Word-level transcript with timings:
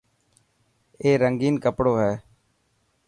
اي 1.01 1.09
رنگين 1.23 1.55
ڪپڙو 1.63 1.93
هي. 2.01 2.13